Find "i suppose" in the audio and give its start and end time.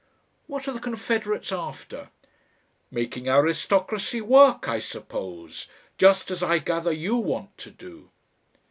4.67-5.67